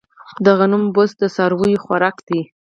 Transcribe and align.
د 0.43 0.45
غنمو 0.57 0.91
بوس 0.95 1.11
د 1.21 1.23
څارویو 1.35 1.83
خوراک 1.83 2.17
دی. 2.27 2.41